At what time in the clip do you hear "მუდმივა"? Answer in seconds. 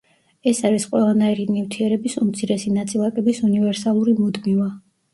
4.25-4.77